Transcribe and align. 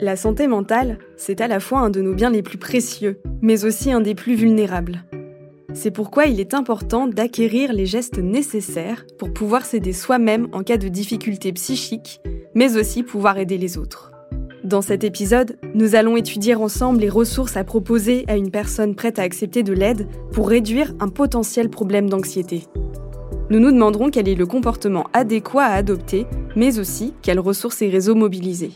La 0.00 0.14
santé 0.14 0.46
mentale, 0.46 0.98
c'est 1.16 1.40
à 1.40 1.48
la 1.48 1.58
fois 1.58 1.80
un 1.80 1.90
de 1.90 2.00
nos 2.00 2.14
biens 2.14 2.30
les 2.30 2.42
plus 2.42 2.58
précieux, 2.58 3.20
mais 3.42 3.64
aussi 3.64 3.90
un 3.90 4.00
des 4.00 4.14
plus 4.14 4.36
vulnérables. 4.36 5.02
C'est 5.74 5.90
pourquoi 5.90 6.26
il 6.26 6.38
est 6.38 6.54
important 6.54 7.08
d'acquérir 7.08 7.72
les 7.72 7.84
gestes 7.86 8.18
nécessaires 8.18 9.04
pour 9.18 9.32
pouvoir 9.32 9.64
s'aider 9.64 9.92
soi-même 9.92 10.46
en 10.52 10.62
cas 10.62 10.76
de 10.76 10.86
difficultés 10.86 11.52
psychiques, 11.52 12.20
mais 12.54 12.76
aussi 12.76 13.02
pouvoir 13.02 13.38
aider 13.38 13.58
les 13.58 13.76
autres. 13.76 14.12
Dans 14.62 14.82
cet 14.82 15.02
épisode, 15.02 15.56
nous 15.74 15.96
allons 15.96 16.16
étudier 16.16 16.54
ensemble 16.54 17.00
les 17.00 17.08
ressources 17.08 17.56
à 17.56 17.64
proposer 17.64 18.24
à 18.28 18.36
une 18.36 18.52
personne 18.52 18.94
prête 18.94 19.18
à 19.18 19.22
accepter 19.22 19.64
de 19.64 19.72
l'aide 19.72 20.06
pour 20.32 20.48
réduire 20.48 20.94
un 21.00 21.08
potentiel 21.08 21.70
problème 21.70 22.08
d'anxiété. 22.08 22.66
Nous 23.50 23.58
nous 23.58 23.72
demanderons 23.72 24.10
quel 24.10 24.28
est 24.28 24.34
le 24.36 24.46
comportement 24.46 25.06
adéquat 25.12 25.64
à 25.64 25.74
adopter, 25.74 26.26
mais 26.54 26.78
aussi 26.78 27.14
quelles 27.20 27.40
ressources 27.40 27.82
et 27.82 27.88
réseaux 27.88 28.14
mobiliser. 28.14 28.70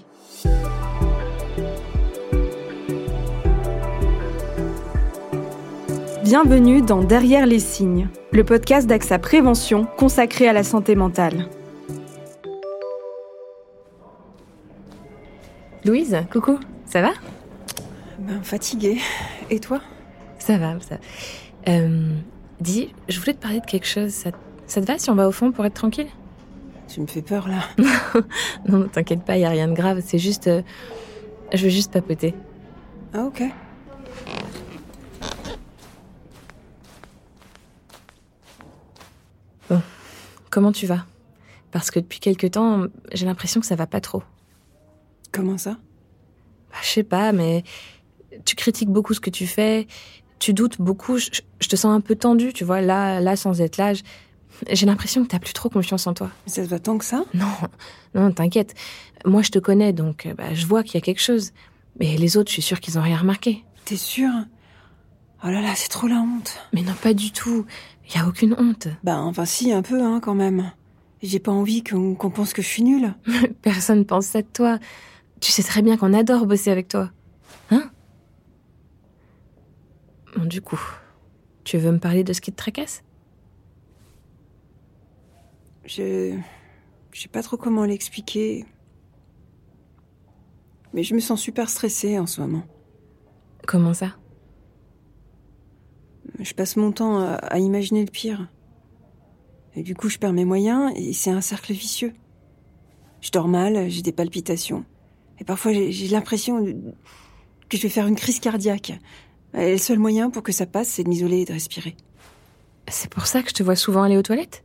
Bienvenue 6.32 6.80
dans 6.80 7.02
Derrière 7.02 7.45
les 7.45 7.59
signes, 7.59 8.09
le 8.32 8.42
podcast 8.42 8.86
d'AXA 8.86 9.18
Prévention 9.18 9.84
consacré 9.98 10.48
à 10.48 10.54
la 10.54 10.62
santé 10.62 10.95
mentale. 10.95 11.46
Louise, 15.84 16.16
coucou, 16.32 16.59
ça 16.87 17.02
va? 17.02 17.10
Ben 18.18 18.42
fatiguée. 18.42 18.96
Et 19.50 19.60
toi? 19.60 19.82
Ça 20.38 20.56
va, 20.56 20.80
ça. 20.80 20.96
Euh, 21.68 22.14
dis, 22.62 22.95
je 23.10 23.20
voulais 23.20 23.34
te 23.34 23.42
parler 23.42 23.60
de 23.60 23.66
quelque 23.66 23.87
chose. 23.87 24.12
Ça, 24.12 24.30
ça 24.66 24.80
te 24.80 24.87
va 24.87 24.96
si 24.96 25.10
on 25.10 25.14
va 25.14 25.28
au 25.28 25.32
fond 25.32 25.52
pour 25.52 25.66
être 25.66 25.74
tranquille? 25.74 26.09
Tu 26.88 27.02
me 27.02 27.06
fais 27.06 27.20
peur 27.20 27.46
là. 27.46 27.59
non, 28.66 28.88
t'inquiète 28.88 29.23
pas, 29.23 29.37
y 29.37 29.45
a 29.45 29.51
rien 29.51 29.68
de 29.68 29.74
grave. 29.74 30.01
C'est 30.02 30.18
juste, 30.18 30.46
euh, 30.46 30.62
je 31.52 31.62
veux 31.62 31.68
juste 31.68 31.92
papoter. 31.92 32.32
Ah 33.12 33.24
ok. 33.24 33.42
Comment 40.51 40.73
tu 40.73 40.87
vas? 40.87 41.07
Parce 41.71 41.91
que 41.91 41.99
depuis 41.99 42.21
quelque 42.21 42.46
temps, 42.46 42.87
j'ai 43.13 43.24
l'impression 43.24 43.60
que 43.60 43.66
ça 43.66 43.77
va 43.77 43.87
pas 43.87 44.01
trop. 44.01 44.23
Comment 45.32 45.57
ça? 45.57 45.79
Bah, 46.71 46.77
je 46.82 46.88
sais 46.88 47.02
pas, 47.02 47.32
mais 47.32 47.65
tu 48.45 48.54
critiques 48.54 48.91
beaucoup 48.91 49.15
ce 49.15 49.21
que 49.21 49.30
tu 49.30 49.46
fais, 49.46 49.87
tu 50.38 50.52
doutes 50.52 50.80
beaucoup, 50.80 51.19
je, 51.19 51.30
je 51.60 51.69
te 51.69 51.77
sens 51.77 51.95
un 51.95 52.01
peu 52.01 52.15
tendue, 52.15 52.52
tu 52.52 52.65
vois, 52.65 52.80
là, 52.80 53.21
là, 53.21 53.37
sans 53.37 53.60
être 53.60 53.77
là, 53.79 53.93
j'ai 54.71 54.87
l'impression 54.87 55.23
que 55.24 55.29
t'as 55.29 55.38
plus 55.38 55.54
trop 55.54 55.69
confiance 55.71 56.07
en 56.07 56.15
toi. 56.15 56.30
Mais 56.47 56.52
ça 56.52 56.63
te 56.63 56.69
va 56.69 56.79
tant 56.79 56.99
que 56.99 57.04
ça? 57.04 57.24
Non, 57.32 57.47
non, 58.15 58.32
t'inquiète. 58.32 58.74
Moi, 59.24 59.43
je 59.43 59.51
te 59.51 59.59
connais, 59.59 59.93
donc 59.93 60.29
bah, 60.37 60.52
je 60.52 60.66
vois 60.66 60.82
qu'il 60.82 60.95
y 60.95 60.99
a 60.99 61.01
quelque 61.01 61.23
chose. 61.23 61.52
Mais 62.01 62.16
les 62.16 62.37
autres, 62.37 62.49
je 62.49 62.54
suis 62.54 62.63
sûre 62.63 62.80
qu'ils 62.80 62.99
ont 62.99 63.02
rien 63.02 63.16
remarqué. 63.16 63.65
T'es 63.85 63.97
sûre? 63.97 64.31
Oh 65.44 65.48
là 65.48 65.60
là, 65.60 65.75
c'est 65.75 65.88
trop 65.88 66.06
la 66.06 66.16
honte. 66.16 66.59
Mais 66.72 66.82
non, 66.82 66.94
pas 66.94 67.15
du 67.15 67.32
tout. 67.32 67.66
Il 68.09 68.15
y 68.15 68.19
a 68.19 68.28
aucune 68.28 68.54
honte. 68.59 68.88
Ben 69.03 69.19
enfin 69.19 69.44
si, 69.44 69.72
un 69.72 69.82
peu 69.82 70.00
hein 70.00 70.21
quand 70.21 70.34
même. 70.34 70.72
J'ai 71.22 71.41
pas 71.41 71.53
envie 71.53 71.82
qu'on 71.82 72.15
qu'on 72.15 72.31
pense 72.31 72.53
que 72.53 72.62
je 72.62 72.69
suis 72.69 72.82
nulle. 72.82 73.15
Personne 73.62 74.04
pense 74.04 74.26
ça 74.26 74.43
de 74.43 74.47
toi. 74.47 74.78
Tu 75.41 75.50
sais 75.50 75.62
très 75.62 75.82
bien 75.82 75.97
qu'on 75.97 76.15
adore 76.15 76.47
bosser 76.47 76.70
avec 76.70 76.88
toi. 76.88 77.10
Hein? 77.70 77.91
Bon, 80.37 80.44
du 80.44 80.62
coup, 80.62 80.81
tu 81.65 81.76
veux 81.78 81.91
me 81.91 81.98
parler 81.98 82.22
de 82.22 82.32
ce 82.32 82.41
qui 82.41 82.53
te 82.53 82.56
tracasse? 82.56 83.03
Je... 85.84 86.38
Je 87.12 87.20
sais 87.20 87.28
pas 87.28 87.43
trop 87.43 87.56
comment 87.56 87.84
l'expliquer. 87.84 88.65
Mais 90.94 91.03
je 91.03 91.15
me 91.15 91.20
sens 91.20 91.41
super 91.41 91.69
stressée 91.69 92.19
en 92.19 92.26
ce 92.26 92.41
moment. 92.41 92.62
Comment 93.66 93.92
ça? 93.92 94.16
Je 96.38 96.55
passe 96.55 96.77
mon 96.77 96.93
temps 96.93 97.19
à, 97.19 97.34
à 97.34 97.59
imaginer 97.59 98.05
le 98.05 98.10
pire. 98.10 98.49
Et 99.75 99.83
du 99.83 99.94
coup, 99.94 100.09
je 100.09 100.19
perds 100.19 100.33
mes 100.33 100.44
moyens 100.44 100.93
et 100.97 101.12
c'est 101.12 101.31
un 101.31 101.41
cercle 101.41 101.72
vicieux. 101.72 102.12
Je 103.21 103.31
dors 103.31 103.49
mal, 103.49 103.88
j'ai 103.88 104.03
des 104.03 104.12
palpitations. 104.12 104.84
Et 105.38 105.44
parfois, 105.44 105.72
j'ai 105.72 106.09
l'impression 106.09 106.65
que 107.69 107.77
je 107.77 107.83
vais 107.83 107.88
faire 107.88 108.06
une 108.06 108.16
crise 108.16 108.38
cardiaque. 108.38 108.93
Et 109.55 109.72
le 109.72 109.78
seul 109.78 109.99
moyen 109.99 110.31
pour 110.31 110.43
que 110.43 110.53
ça 110.53 110.66
passe, 110.66 110.88
c'est 110.88 111.05
de 111.05 111.09
m'isoler 111.09 111.41
et 111.41 111.44
de 111.44 111.53
respirer. 111.53 111.97
C'est 112.89 113.10
pour 113.10 113.27
ça 113.27 113.43
que 113.43 113.49
je 113.49 113.54
te 113.54 113.62
vois 113.62 113.77
souvent 113.77 114.03
aller 114.03 114.16
aux 114.16 114.22
toilettes? 114.22 114.65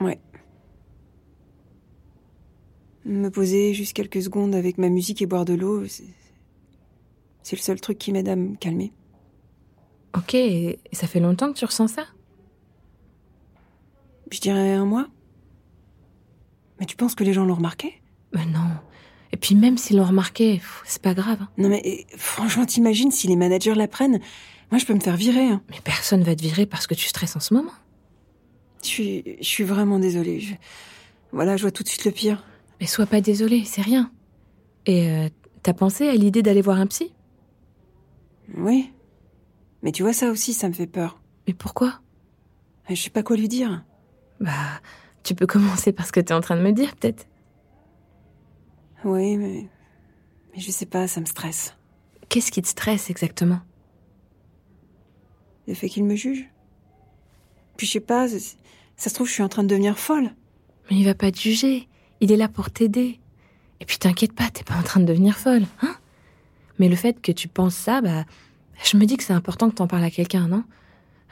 Ouais. 0.00 0.20
Me 3.04 3.28
poser 3.30 3.74
juste 3.74 3.94
quelques 3.94 4.22
secondes 4.22 4.54
avec 4.54 4.78
ma 4.78 4.88
musique 4.88 5.22
et 5.22 5.26
boire 5.26 5.44
de 5.44 5.54
l'eau, 5.54 5.84
c'est 5.86 7.56
le 7.56 7.62
seul 7.62 7.80
truc 7.80 7.98
qui 7.98 8.12
m'aide 8.12 8.28
à 8.28 8.36
me 8.36 8.54
calmer. 8.56 8.92
Ok, 10.16 10.34
et 10.34 10.78
ça 10.92 11.06
fait 11.06 11.20
longtemps 11.20 11.52
que 11.52 11.58
tu 11.58 11.64
ressens 11.64 11.88
ça? 11.88 12.04
Je 14.30 14.40
dirais 14.40 14.72
un 14.72 14.84
mois. 14.84 15.06
Mais 16.80 16.86
tu 16.86 16.96
penses 16.96 17.14
que 17.14 17.24
les 17.24 17.32
gens 17.32 17.44
l'ont 17.44 17.54
remarqué? 17.54 18.02
Mais 18.34 18.44
non. 18.46 18.60
Et 19.32 19.36
puis 19.36 19.54
même 19.54 19.78
s'ils 19.78 19.96
l'ont 19.96 20.04
remarqué, 20.04 20.60
c'est 20.84 21.00
pas 21.02 21.14
grave. 21.14 21.38
hein. 21.40 21.48
Non 21.56 21.68
mais 21.68 22.06
franchement, 22.16 22.66
t'imagines 22.66 23.10
si 23.10 23.26
les 23.28 23.36
managers 23.36 23.74
l'apprennent? 23.74 24.20
Moi, 24.70 24.78
je 24.78 24.86
peux 24.86 24.94
me 24.94 25.00
faire 25.00 25.16
virer. 25.16 25.48
hein. 25.48 25.62
Mais 25.70 25.80
personne 25.84 26.22
va 26.22 26.34
te 26.34 26.42
virer 26.42 26.66
parce 26.66 26.86
que 26.86 26.94
tu 26.94 27.06
stresses 27.06 27.36
en 27.36 27.40
ce 27.40 27.52
moment. 27.54 27.72
Je 28.82 28.88
suis, 28.88 29.24
je 29.38 29.46
suis 29.46 29.64
vraiment 29.64 29.98
désolée. 29.98 30.40
Je- 30.40 30.54
Voilà, 31.32 31.56
je 31.56 31.62
vois 31.62 31.70
tout 31.70 31.82
de 31.82 31.88
suite 31.88 32.04
le 32.04 32.10
pire. 32.10 32.44
Mais 32.80 32.86
sois 32.86 33.06
pas 33.06 33.20
désolé, 33.20 33.64
c'est 33.64 33.82
rien. 33.82 34.10
Et 34.86 35.08
euh, 35.08 35.28
t'as 35.62 35.72
pensé 35.74 36.08
à 36.08 36.14
l'idée 36.14 36.42
d'aller 36.42 36.62
voir 36.62 36.78
un 36.78 36.86
psy? 36.86 37.12
Oui. 38.56 38.90
Mais 39.82 39.92
tu 39.92 40.02
vois, 40.02 40.12
ça 40.12 40.30
aussi, 40.30 40.52
ça 40.52 40.68
me 40.68 40.72
fait 40.72 40.86
peur. 40.86 41.20
Mais 41.46 41.54
pourquoi? 41.54 42.00
Je 42.88 42.94
sais 42.94 43.10
pas 43.10 43.22
quoi 43.22 43.36
lui 43.36 43.48
dire. 43.48 43.84
Bah, 44.40 44.80
tu 45.22 45.34
peux 45.34 45.46
commencer 45.48 45.92
par 45.92 46.06
ce 46.06 46.12
que 46.12 46.20
t'es 46.20 46.34
en 46.34 46.40
train 46.40 46.56
de 46.56 46.62
me 46.62 46.72
dire, 46.72 46.94
peut-être. 46.96 47.26
Oui, 49.04 49.36
mais... 49.36 49.68
Mais 50.54 50.60
je 50.60 50.70
sais 50.70 50.86
pas, 50.86 51.08
ça 51.08 51.20
me 51.20 51.26
stresse. 51.26 51.74
Qu'est-ce 52.28 52.52
qui 52.52 52.60
te 52.60 52.68
stresse 52.68 53.08
exactement? 53.10 53.60
Le 55.66 55.74
fait 55.74 55.88
qu'il 55.88 56.04
me 56.04 56.14
juge. 56.14 56.48
Puis 57.76 57.86
je 57.86 57.92
sais 57.92 58.00
pas, 58.00 58.28
ça 58.28 59.10
se 59.10 59.14
trouve, 59.14 59.26
je 59.26 59.32
suis 59.32 59.42
en 59.42 59.48
train 59.48 59.62
de 59.62 59.68
devenir 59.68 59.98
folle. 59.98 60.30
Mais 60.90 60.98
il 60.98 61.04
va 61.04 61.14
pas 61.14 61.30
te 61.30 61.38
juger. 61.38 61.88
Il 62.20 62.30
est 62.30 62.36
là 62.36 62.48
pour 62.48 62.70
t'aider. 62.70 63.18
Et 63.80 63.84
puis 63.84 63.98
t'inquiète 63.98 64.34
pas, 64.34 64.50
t'es 64.50 64.62
pas 64.62 64.76
en 64.76 64.82
train 64.82 65.00
de 65.00 65.06
devenir 65.06 65.38
folle, 65.38 65.64
hein? 65.80 65.96
Mais 66.78 66.88
le 66.88 66.96
fait 66.96 67.20
que 67.20 67.32
tu 67.32 67.48
penses 67.48 67.74
ça, 67.74 68.00
bah, 68.00 68.24
je 68.82 68.96
me 68.96 69.04
dis 69.04 69.16
que 69.16 69.22
c'est 69.24 69.32
important 69.32 69.70
que 69.70 69.74
t'en 69.74 69.86
parles 69.86 70.04
à 70.04 70.10
quelqu'un, 70.10 70.48
non? 70.48 70.64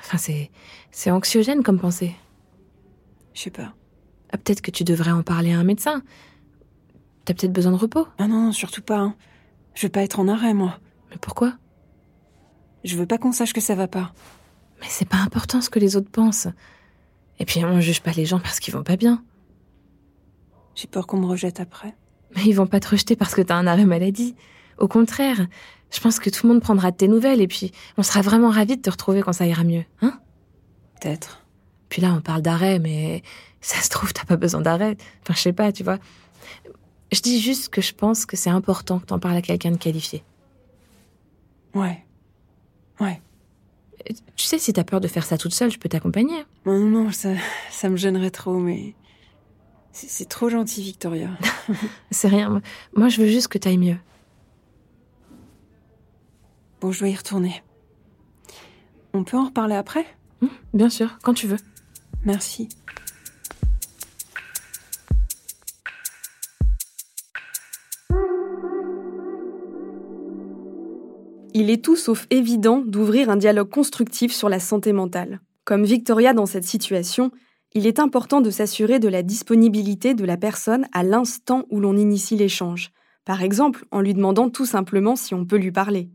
Enfin, 0.01 0.19
c'est, 0.19 0.51
c'est 0.91 1.11
anxiogène 1.11 1.62
comme 1.62 1.78
pensée. 1.78 2.15
Je 3.34 3.43
sais 3.43 3.51
pas. 3.51 3.75
Ah, 4.33 4.39
peut-être 4.39 4.61
que 4.62 4.71
tu 4.71 4.84
devrais 4.84 5.11
en 5.11 5.23
parler 5.23 5.53
à 5.53 5.59
un 5.59 5.65
médecin. 5.65 6.03
T'as 7.25 7.34
peut-être 7.34 7.53
besoin 7.53 7.73
de 7.73 7.77
repos. 7.77 8.06
Ah 8.19 8.29
non, 8.29 8.47
non, 8.47 8.53
surtout 8.53 8.83
pas. 8.83 8.99
hein. 8.99 9.15
Je 9.75 9.87
veux 9.87 9.91
pas 9.91 10.03
être 10.03 10.21
en 10.21 10.29
arrêt, 10.29 10.55
moi. 10.55 10.79
Mais 11.11 11.17
pourquoi? 11.21 11.55
Je 12.84 12.97
veux 12.97 13.06
pas 13.06 13.19
qu'on 13.19 13.33
sache 13.33 13.53
que 13.53 13.61
ça 13.61 13.75
va 13.75 13.89
pas. 13.89 14.12
Mais 14.81 14.87
c'est 14.89 15.09
pas 15.09 15.19
important 15.19 15.61
ce 15.61 15.69
que 15.69 15.79
les 15.79 15.97
autres 15.97 16.11
pensent. 16.11 16.49
Et 17.39 17.45
puis 17.45 17.65
on 17.65 17.81
juge 17.81 18.00
pas 18.00 18.12
les 18.12 18.25
gens 18.25 18.41
parce 18.41 18.61
qu'ils 18.61 18.73
vont 18.75 18.83
pas 18.83 18.97
bien. 18.97 19.23
J'ai 20.75 20.87
peur 20.87 21.06
qu'on 21.06 21.19
me 21.21 21.27
rejette 21.27 21.61
après. 21.61 21.95
Mais 22.34 22.45
ils 22.45 22.53
vont 22.53 22.67
pas 22.67 22.81
te 22.81 22.89
rejeter 22.89 23.17
parce 23.17 23.34
que 23.34 23.43
t'as 23.43 23.56
un 23.56 23.67
arrêt 23.67 23.84
maladie. 23.84 24.34
Au 24.79 24.89
contraire, 24.89 25.47
je 25.91 26.01
pense 26.01 26.19
que 26.19 26.31
tout 26.31 26.47
le 26.47 26.53
monde 26.53 26.62
prendra 26.62 26.91
de 26.91 26.97
tes 26.97 27.09
nouvelles 27.09 27.41
et 27.41 27.49
puis 27.49 27.73
on 27.97 28.03
sera 28.03 28.23
vraiment 28.23 28.51
ravis 28.51 28.77
de 28.77 28.83
te 28.83 28.91
retrouver 28.91 29.23
quand 29.23 29.33
ça 29.33 29.47
ira 29.47 29.65
mieux, 29.65 29.84
hein? 30.03 30.19
Peut-être. 31.01 31.45
Puis 31.89 32.01
là, 32.01 32.15
on 32.17 32.21
parle 32.21 32.43
d'arrêt, 32.43 32.78
mais 32.78 33.23
ça 33.61 33.81
se 33.82 33.88
trouve, 33.88 34.12
t'as 34.12 34.25
pas 34.25 34.37
besoin 34.37 34.61
d'arrêt. 34.61 34.97
Enfin, 35.23 35.35
je 35.35 35.41
sais 35.41 35.53
pas, 35.53 35.73
tu 35.73 35.82
vois. 35.82 35.99
Je 37.12 37.20
dis 37.20 37.41
juste 37.41 37.69
que 37.70 37.81
je 37.81 37.93
pense 37.93 38.25
que 38.25 38.37
c'est 38.37 38.50
important 38.50 39.00
que 39.00 39.06
t'en 39.06 39.19
parles 39.19 39.37
à 39.37 39.43
quelqu'un 39.43 39.73
de 39.73 39.76
qualifié. 39.76 40.23
Ouais. 41.75 42.05
Ouais. 43.00 43.20
Tu 44.37 44.47
sais, 44.47 44.59
si 44.59 44.73
t'as 44.73 44.85
peur 44.85 45.00
de 45.00 45.09
faire 45.09 45.25
ça 45.25 45.37
toute 45.37 45.53
seule, 45.53 45.70
je 45.70 45.79
peux 45.79 45.88
t'accompagner. 45.88 46.44
Non, 46.64 46.79
non, 46.79 47.05
non, 47.05 47.12
ça, 47.12 47.31
ça 47.70 47.88
me 47.88 47.97
gênerait 47.97 48.31
trop, 48.31 48.59
mais... 48.59 48.94
C'est 49.93 50.09
c'est 50.09 50.26
trop 50.26 50.49
gentil, 50.49 50.82
Victoria. 50.82 51.31
C'est 52.12 52.29
rien. 52.29 52.62
Moi, 52.94 53.09
je 53.09 53.20
veux 53.20 53.26
juste 53.26 53.49
que 53.49 53.59
t'ailles 53.59 53.76
mieux. 53.76 53.99
Bon, 56.81 56.93
je 56.93 57.00
dois 57.00 57.09
y 57.09 57.15
retourner. 57.15 57.62
On 59.12 59.25
peut 59.25 59.37
en 59.37 59.47
reparler 59.47 59.75
après? 59.75 60.06
Hum, 60.41 60.49
bien 60.73 60.88
sûr, 60.88 61.19
quand 61.23 61.35
tu 61.35 61.47
veux. 61.47 61.59
Merci. 62.25 62.69
Il 71.53 71.69
est 71.69 71.85
tout 71.85 71.97
sauf 71.97 72.27
évident 72.31 72.79
d'ouvrir 72.79 73.29
un 73.29 73.37
dialogue 73.37 73.69
constructif 73.69 74.33
sur 74.33 74.49
la 74.49 74.61
santé 74.61 74.93
mentale. 74.93 75.41
Comme 75.65 75.85
Victoria 75.85 76.33
dans 76.33 76.47
cette 76.47 76.65
situation, 76.65 77.33
il 77.75 77.87
est 77.87 77.99
important 77.99 78.41
de 78.41 78.50
s'assurer 78.50 78.99
de 78.99 79.09
la 79.09 79.23
disponibilité 79.23 80.15
de 80.15 80.25
la 80.25 80.37
personne 80.37 80.87
à 80.93 81.03
l'instant 81.03 81.67
où 81.71 81.81
l'on 81.81 81.97
initie 81.97 82.37
l'échange, 82.37 82.91
par 83.25 83.43
exemple 83.43 83.85
en 83.91 84.00
lui 84.00 84.15
demandant 84.15 84.49
tout 84.49 84.67
simplement 84.67 85.17
si 85.17 85.35
on 85.35 85.44
peut 85.44 85.59
lui 85.59 85.73
parler. 85.73 86.09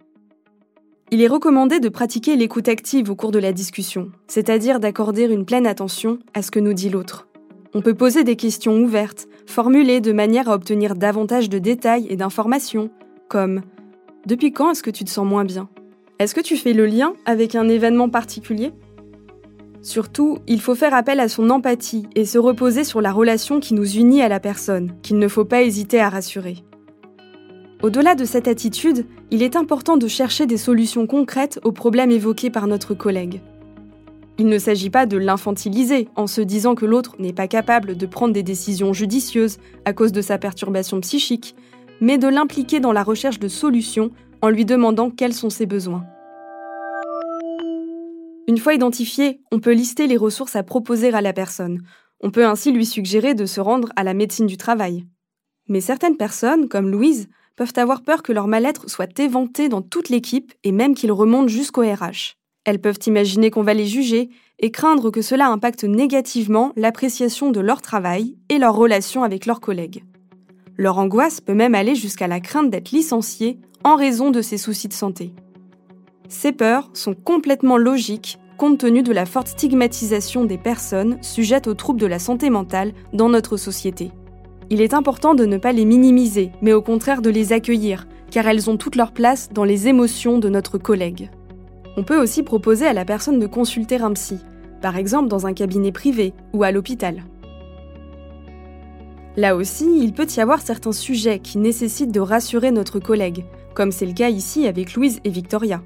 Il 1.11 1.21
est 1.21 1.27
recommandé 1.27 1.79
de 1.79 1.87
pratiquer 1.87 2.35
l'écoute 2.35 2.67
active 2.67 3.11
au 3.11 3.15
cours 3.15 3.31
de 3.31 3.37
la 3.37 3.53
discussion, 3.53 4.11
c'est-à-dire 4.27 4.79
d'accorder 4.79 5.25
une 5.25 5.45
pleine 5.45 5.67
attention 5.67 6.17
à 6.33 6.41
ce 6.41 6.49
que 6.49 6.59
nous 6.59 6.73
dit 6.73 6.89
l'autre. 6.89 7.27
On 7.75 7.81
peut 7.81 7.93
poser 7.93 8.23
des 8.23 8.35
questions 8.35 8.75
ouvertes, 8.79 9.27
formulées 9.45 10.01
de 10.01 10.11
manière 10.11 10.49
à 10.49 10.55
obtenir 10.55 10.95
davantage 10.95 11.47
de 11.47 11.59
détails 11.59 12.07
et 12.09 12.15
d'informations, 12.15 12.89
comme⁇ 13.29 13.59
Depuis 14.25 14.51
quand 14.51 14.71
est-ce 14.71 14.81
que 14.81 14.89
tu 14.89 15.03
te 15.03 15.11
sens 15.11 15.27
moins 15.27 15.45
bien? 15.45 15.69
Est-ce 16.17 16.33
que 16.33 16.41
tu 16.41 16.57
fais 16.57 16.73
le 16.73 16.87
lien 16.87 17.13
avec 17.25 17.53
un 17.53 17.69
événement 17.69 18.09
particulier?⁇ 18.09 18.69
Surtout, 19.83 20.39
il 20.47 20.59
faut 20.59 20.73
faire 20.73 20.95
appel 20.95 21.19
à 21.19 21.27
son 21.27 21.51
empathie 21.51 22.07
et 22.15 22.25
se 22.25 22.39
reposer 22.39 22.83
sur 22.83 23.01
la 23.01 23.11
relation 23.11 23.59
qui 23.59 23.75
nous 23.75 23.97
unit 23.97 24.23
à 24.23 24.27
la 24.27 24.39
personne, 24.39 24.95
qu'il 25.03 25.19
ne 25.19 25.27
faut 25.27 25.45
pas 25.45 25.61
hésiter 25.61 25.99
à 25.99 26.09
rassurer. 26.09 26.63
Au-delà 27.85 28.15
de 28.15 28.25
cette 28.25 28.47
attitude, 28.47 29.05
il 29.29 29.43
est 29.43 29.55
important 29.55 29.95
de 29.95 30.07
chercher 30.07 30.47
des 30.47 30.57
solutions 30.57 31.05
concrètes 31.05 31.59
aux 31.63 31.71
problèmes 31.71 32.09
évoqués 32.09 32.49
par 32.49 32.65
notre 32.65 32.95
collègue. 32.95 33.41
Il 34.39 34.47
ne 34.47 34.57
s'agit 34.57 34.89
pas 34.89 35.05
de 35.05 35.17
l'infantiliser 35.17 36.07
en 36.15 36.25
se 36.25 36.41
disant 36.41 36.73
que 36.73 36.87
l'autre 36.87 37.15
n'est 37.19 37.31
pas 37.31 37.47
capable 37.47 37.95
de 37.95 38.05
prendre 38.07 38.33
des 38.33 38.41
décisions 38.41 38.91
judicieuses 38.91 39.59
à 39.85 39.93
cause 39.93 40.11
de 40.11 40.23
sa 40.23 40.39
perturbation 40.39 40.99
psychique, 41.01 41.55
mais 42.01 42.17
de 42.17 42.27
l'impliquer 42.27 42.79
dans 42.79 42.91
la 42.91 43.03
recherche 43.03 43.37
de 43.37 43.47
solutions 43.47 44.09
en 44.41 44.49
lui 44.49 44.65
demandant 44.65 45.11
quels 45.11 45.35
sont 45.35 45.51
ses 45.51 45.67
besoins. 45.67 46.05
Une 48.47 48.57
fois 48.57 48.73
identifié, 48.73 49.41
on 49.51 49.59
peut 49.59 49.73
lister 49.73 50.07
les 50.07 50.17
ressources 50.17 50.55
à 50.55 50.63
proposer 50.63 51.13
à 51.13 51.21
la 51.21 51.33
personne. 51.33 51.83
On 52.19 52.31
peut 52.31 52.47
ainsi 52.47 52.71
lui 52.71 52.87
suggérer 52.87 53.35
de 53.35 53.45
se 53.45 53.61
rendre 53.61 53.89
à 53.95 54.03
la 54.03 54.15
médecine 54.15 54.47
du 54.47 54.57
travail. 54.57 55.05
Mais 55.67 55.81
certaines 55.81 56.17
personnes, 56.17 56.67
comme 56.67 56.89
Louise, 56.89 57.29
peuvent 57.55 57.73
avoir 57.75 58.01
peur 58.01 58.23
que 58.23 58.31
leur 58.31 58.47
mal-être 58.47 58.89
soit 58.89 59.19
éventé 59.19 59.69
dans 59.69 59.81
toute 59.81 60.09
l'équipe 60.09 60.53
et 60.63 60.71
même 60.71 60.95
qu'il 60.95 61.11
remonte 61.11 61.49
jusqu'au 61.49 61.81
RH. 61.81 62.35
Elles 62.65 62.79
peuvent 62.79 62.99
imaginer 63.05 63.51
qu'on 63.51 63.63
va 63.63 63.73
les 63.73 63.85
juger 63.85 64.29
et 64.59 64.71
craindre 64.71 65.11
que 65.11 65.21
cela 65.21 65.47
impacte 65.47 65.83
négativement 65.83 66.73
l'appréciation 66.75 67.51
de 67.51 67.59
leur 67.59 67.81
travail 67.81 68.35
et 68.49 68.57
leur 68.57 68.75
relation 68.75 69.23
avec 69.23 69.45
leurs 69.45 69.61
collègues. 69.61 70.03
Leur 70.77 70.97
angoisse 70.97 71.41
peut 71.41 71.53
même 71.53 71.75
aller 71.75 71.95
jusqu'à 71.95 72.27
la 72.27 72.39
crainte 72.39 72.69
d'être 72.69 72.91
licenciée 72.91 73.59
en 73.83 73.95
raison 73.95 74.31
de 74.31 74.41
ces 74.41 74.57
soucis 74.57 74.87
de 74.87 74.93
santé. 74.93 75.33
Ces 76.27 76.51
peurs 76.51 76.89
sont 76.93 77.13
complètement 77.13 77.77
logiques 77.77 78.39
compte 78.55 78.79
tenu 78.79 79.03
de 79.03 79.11
la 79.11 79.25
forte 79.25 79.49
stigmatisation 79.49 80.45
des 80.45 80.57
personnes 80.57 81.21
sujettes 81.21 81.67
aux 81.67 81.73
troubles 81.73 81.99
de 81.99 82.05
la 82.05 82.19
santé 82.19 82.49
mentale 82.49 82.93
dans 83.13 83.29
notre 83.29 83.57
société. 83.57 84.11
Il 84.69 84.81
est 84.81 84.93
important 84.93 85.35
de 85.35 85.45
ne 85.45 85.57
pas 85.57 85.71
les 85.71 85.85
minimiser, 85.85 86.51
mais 86.61 86.73
au 86.73 86.81
contraire 86.81 87.21
de 87.21 87.29
les 87.29 87.53
accueillir, 87.53 88.07
car 88.31 88.47
elles 88.47 88.69
ont 88.69 88.77
toute 88.77 88.95
leur 88.95 89.11
place 89.11 89.49
dans 89.53 89.63
les 89.63 89.87
émotions 89.87 90.39
de 90.39 90.49
notre 90.49 90.77
collègue. 90.77 91.29
On 91.97 92.03
peut 92.03 92.19
aussi 92.19 92.43
proposer 92.43 92.87
à 92.87 92.93
la 92.93 93.05
personne 93.05 93.39
de 93.39 93.47
consulter 93.47 93.97
un 93.97 94.11
psy, 94.13 94.39
par 94.81 94.97
exemple 94.97 95.29
dans 95.29 95.45
un 95.45 95.53
cabinet 95.53 95.91
privé 95.91 96.33
ou 96.53 96.63
à 96.63 96.71
l'hôpital. 96.71 97.23
Là 99.37 99.55
aussi, 99.55 99.85
il 99.99 100.13
peut 100.13 100.27
y 100.35 100.39
avoir 100.39 100.61
certains 100.61 100.93
sujets 100.93 101.39
qui 101.39 101.57
nécessitent 101.57 102.11
de 102.11 102.19
rassurer 102.19 102.71
notre 102.71 102.99
collègue, 102.99 103.45
comme 103.73 103.91
c'est 103.91 104.05
le 104.05 104.13
cas 104.13 104.29
ici 104.29 104.65
avec 104.65 104.95
Louise 104.95 105.19
et 105.23 105.29
Victoria. 105.29 105.81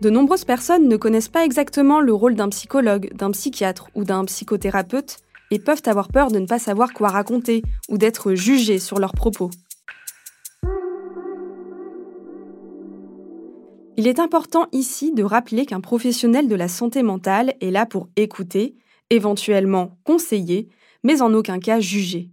De 0.00 0.10
nombreuses 0.10 0.44
personnes 0.44 0.88
ne 0.88 0.96
connaissent 0.96 1.28
pas 1.28 1.44
exactement 1.44 2.00
le 2.00 2.12
rôle 2.12 2.34
d'un 2.34 2.48
psychologue, 2.48 3.10
d'un 3.14 3.30
psychiatre 3.30 3.88
ou 3.94 4.04
d'un 4.04 4.24
psychothérapeute 4.24 5.18
et 5.50 5.58
peuvent 5.58 5.82
avoir 5.86 6.08
peur 6.08 6.30
de 6.30 6.38
ne 6.38 6.46
pas 6.46 6.58
savoir 6.58 6.92
quoi 6.92 7.08
raconter 7.08 7.62
ou 7.88 7.98
d'être 7.98 8.34
jugées 8.34 8.78
sur 8.78 8.98
leurs 8.98 9.12
propos. 9.12 9.50
Il 13.98 14.06
est 14.06 14.18
important 14.18 14.66
ici 14.72 15.12
de 15.12 15.22
rappeler 15.22 15.64
qu'un 15.64 15.80
professionnel 15.80 16.48
de 16.48 16.54
la 16.54 16.68
santé 16.68 17.02
mentale 17.02 17.54
est 17.62 17.70
là 17.70 17.86
pour 17.86 18.08
écouter, 18.16 18.76
éventuellement 19.08 19.96
conseiller, 20.04 20.68
mais 21.02 21.22
en 21.22 21.32
aucun 21.32 21.58
cas 21.58 21.80
juger. 21.80 22.30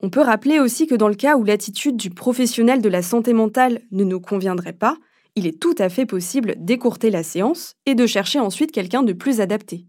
On 0.00 0.10
peut 0.10 0.20
rappeler 0.20 0.58
aussi 0.58 0.86
que 0.86 0.94
dans 0.94 1.08
le 1.08 1.14
cas 1.14 1.36
où 1.36 1.44
l'attitude 1.44 1.96
du 1.96 2.10
professionnel 2.10 2.82
de 2.82 2.88
la 2.88 3.02
santé 3.02 3.32
mentale 3.32 3.82
ne 3.92 4.04
nous 4.04 4.20
conviendrait 4.20 4.72
pas, 4.72 4.96
il 5.36 5.46
est 5.46 5.60
tout 5.60 5.74
à 5.78 5.88
fait 5.88 6.06
possible 6.06 6.54
d'écourter 6.58 7.10
la 7.10 7.22
séance 7.22 7.76
et 7.86 7.94
de 7.94 8.06
chercher 8.06 8.40
ensuite 8.40 8.72
quelqu'un 8.72 9.02
de 9.02 9.12
plus 9.12 9.40
adapté. 9.40 9.86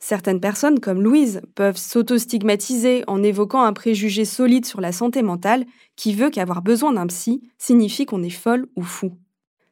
Certaines 0.00 0.40
personnes, 0.40 0.78
comme 0.78 1.02
Louise, 1.02 1.40
peuvent 1.54 1.76
s'auto-stigmatiser 1.76 3.02
en 3.08 3.22
évoquant 3.22 3.62
un 3.62 3.72
préjugé 3.72 4.24
solide 4.24 4.64
sur 4.64 4.80
la 4.80 4.92
santé 4.92 5.22
mentale 5.22 5.66
qui 5.96 6.14
veut 6.14 6.30
qu'avoir 6.30 6.62
besoin 6.62 6.92
d'un 6.92 7.06
psy 7.08 7.42
signifie 7.58 8.06
qu'on 8.06 8.22
est 8.22 8.30
folle 8.30 8.68
ou 8.76 8.82
fou. 8.82 9.12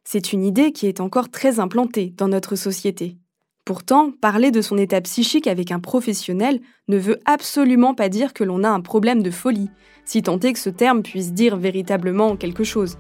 C'est 0.02 0.32
une 0.32 0.44
idée 0.44 0.72
qui 0.72 0.86
est 0.86 1.00
encore 1.00 1.30
très 1.30 1.60
implantée 1.60 2.12
dans 2.16 2.28
notre 2.28 2.56
société. 2.56 3.18
Pourtant, 3.64 4.12
parler 4.12 4.52
de 4.52 4.60
son 4.60 4.78
état 4.78 5.00
psychique 5.00 5.48
avec 5.48 5.72
un 5.72 5.80
professionnel 5.80 6.60
ne 6.86 6.98
veut 6.98 7.18
absolument 7.24 7.94
pas 7.94 8.08
dire 8.08 8.32
que 8.32 8.44
l'on 8.44 8.62
a 8.62 8.68
un 8.68 8.80
problème 8.80 9.22
de 9.22 9.30
folie, 9.32 9.70
si 10.04 10.22
tant 10.22 10.38
est 10.38 10.52
que 10.52 10.58
ce 10.58 10.70
terme 10.70 11.02
puisse 11.02 11.32
dire 11.32 11.56
véritablement 11.56 12.36
quelque 12.36 12.62
chose. 12.62 12.96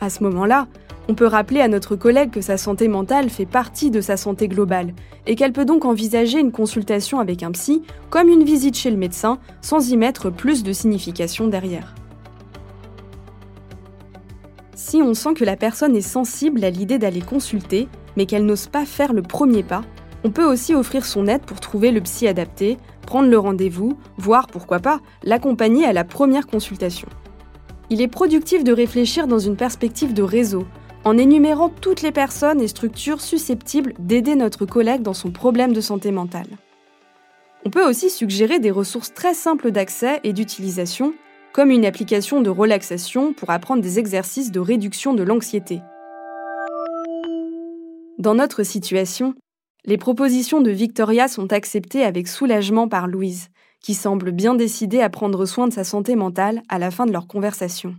À 0.00 0.10
ce 0.10 0.24
moment-là, 0.24 0.66
on 1.08 1.14
peut 1.14 1.26
rappeler 1.26 1.60
à 1.60 1.68
notre 1.68 1.96
collègue 1.96 2.30
que 2.30 2.40
sa 2.40 2.56
santé 2.56 2.88
mentale 2.88 3.28
fait 3.28 3.46
partie 3.46 3.90
de 3.90 4.00
sa 4.00 4.16
santé 4.16 4.48
globale 4.48 4.94
et 5.26 5.36
qu'elle 5.36 5.52
peut 5.52 5.64
donc 5.64 5.84
envisager 5.84 6.38
une 6.38 6.52
consultation 6.52 7.20
avec 7.20 7.42
un 7.42 7.52
psy 7.52 7.82
comme 8.10 8.28
une 8.28 8.44
visite 8.44 8.76
chez 8.76 8.90
le 8.90 8.96
médecin 8.96 9.38
sans 9.60 9.90
y 9.90 9.96
mettre 9.96 10.30
plus 10.30 10.62
de 10.62 10.72
signification 10.72 11.46
derrière. 11.46 11.94
Si 14.74 15.02
on 15.02 15.14
sent 15.14 15.34
que 15.34 15.44
la 15.44 15.56
personne 15.56 15.94
est 15.94 16.00
sensible 16.00 16.64
à 16.64 16.70
l'idée 16.70 16.98
d'aller 16.98 17.20
consulter, 17.20 17.88
mais 18.16 18.26
qu'elle 18.26 18.46
n'ose 18.46 18.66
pas 18.66 18.84
faire 18.84 19.12
le 19.12 19.22
premier 19.22 19.62
pas, 19.62 19.82
on 20.24 20.30
peut 20.30 20.44
aussi 20.44 20.74
offrir 20.74 21.04
son 21.04 21.26
aide 21.26 21.42
pour 21.42 21.60
trouver 21.60 21.90
le 21.90 22.00
psy 22.00 22.26
adapté, 22.26 22.78
prendre 23.06 23.28
le 23.28 23.38
rendez-vous, 23.38 23.98
voire 24.16 24.46
pourquoi 24.46 24.80
pas 24.80 25.00
l'accompagner 25.22 25.84
à 25.84 25.92
la 25.92 26.04
première 26.04 26.46
consultation. 26.46 27.08
Il 27.90 28.00
est 28.00 28.08
productif 28.08 28.64
de 28.64 28.72
réfléchir 28.72 29.26
dans 29.26 29.38
une 29.38 29.56
perspective 29.56 30.14
de 30.14 30.22
réseau, 30.22 30.64
en 31.04 31.18
énumérant 31.18 31.68
toutes 31.68 32.02
les 32.02 32.12
personnes 32.12 32.60
et 32.60 32.68
structures 32.68 33.20
susceptibles 33.20 33.94
d'aider 33.98 34.36
notre 34.36 34.64
collègue 34.64 35.02
dans 35.02 35.14
son 35.14 35.30
problème 35.30 35.72
de 35.72 35.80
santé 35.80 36.10
mentale. 36.10 36.48
On 37.66 37.70
peut 37.70 37.86
aussi 37.86 38.10
suggérer 38.10 38.58
des 38.58 38.70
ressources 38.70 39.12
très 39.12 39.34
simples 39.34 39.70
d'accès 39.70 40.20
et 40.24 40.32
d'utilisation, 40.32 41.14
comme 41.52 41.70
une 41.70 41.86
application 41.86 42.40
de 42.40 42.50
relaxation 42.50 43.32
pour 43.32 43.50
apprendre 43.50 43.82
des 43.82 43.98
exercices 43.98 44.50
de 44.50 44.60
réduction 44.60 45.14
de 45.14 45.22
l'anxiété. 45.22 45.80
Dans 48.18 48.34
notre 48.34 48.62
situation, 48.62 49.34
les 49.84 49.98
propositions 49.98 50.62
de 50.62 50.70
Victoria 50.70 51.28
sont 51.28 51.52
acceptées 51.52 52.04
avec 52.04 52.28
soulagement 52.28 52.88
par 52.88 53.06
Louise, 53.06 53.48
qui 53.80 53.94
semble 53.94 54.30
bien 54.30 54.54
décidée 54.54 55.00
à 55.00 55.10
prendre 55.10 55.44
soin 55.44 55.68
de 55.68 55.72
sa 55.72 55.84
santé 55.84 56.16
mentale 56.16 56.62
à 56.70 56.78
la 56.78 56.90
fin 56.90 57.04
de 57.04 57.12
leur 57.12 57.26
conversation. 57.26 57.94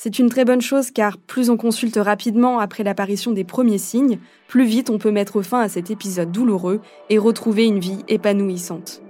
C'est 0.00 0.20
une 0.20 0.30
très 0.30 0.44
bonne 0.44 0.60
chose 0.60 0.92
car 0.92 1.18
plus 1.18 1.50
on 1.50 1.56
consulte 1.56 1.98
rapidement 2.00 2.60
après 2.60 2.84
l'apparition 2.84 3.32
des 3.32 3.42
premiers 3.42 3.78
signes, 3.78 4.20
plus 4.46 4.64
vite 4.64 4.90
on 4.90 4.98
peut 4.98 5.10
mettre 5.10 5.42
fin 5.42 5.60
à 5.60 5.68
cet 5.68 5.90
épisode 5.90 6.30
douloureux 6.30 6.80
et 7.10 7.18
retrouver 7.18 7.64
une 7.64 7.80
vie 7.80 7.98
épanouissante. 8.06 9.02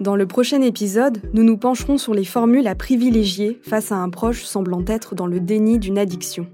Dans 0.00 0.16
le 0.16 0.26
prochain 0.26 0.62
épisode, 0.62 1.20
nous 1.34 1.44
nous 1.44 1.58
pencherons 1.58 1.98
sur 1.98 2.14
les 2.14 2.24
formules 2.24 2.66
à 2.66 2.74
privilégier 2.74 3.60
face 3.62 3.92
à 3.92 3.96
un 3.96 4.08
proche 4.08 4.44
semblant 4.44 4.82
être 4.86 5.14
dans 5.14 5.26
le 5.26 5.40
déni 5.40 5.78
d'une 5.78 5.98
addiction. 5.98 6.46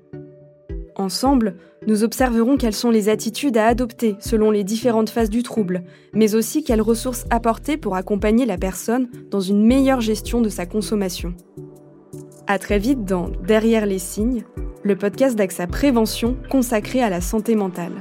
Ensemble, 0.97 1.55
nous 1.87 2.03
observerons 2.03 2.57
quelles 2.57 2.75
sont 2.75 2.91
les 2.91 3.09
attitudes 3.09 3.57
à 3.57 3.69
adopter 3.69 4.17
selon 4.19 4.51
les 4.51 4.65
différentes 4.65 5.11
phases 5.11 5.31
du 5.31 5.45
trouble, 5.45 5.85
mais 6.13 6.35
aussi 6.35 6.65
quelles 6.65 6.83
ressources 6.83 7.25
apporter 7.31 7.77
pour 7.77 7.95
accompagner 7.95 8.47
la 8.47 8.59
personne 8.59 9.09
dans 9.31 9.41
une 9.41 9.65
meilleure 9.65 10.01
gestion 10.01 10.41
de 10.41 10.49
sa 10.49 10.67
consommation. 10.67 11.35
À 12.51 12.59
très 12.59 12.81
vite 12.81 13.05
dans 13.05 13.31
Derrière 13.47 13.87
les 13.87 14.01
signes, 14.01 14.43
le 14.83 14.97
podcast 14.97 15.37
d'AXA 15.37 15.69
Prévention 15.69 16.37
consacré 16.51 17.01
à 17.01 17.09
la 17.09 17.21
santé 17.21 17.55
mentale. 17.55 17.93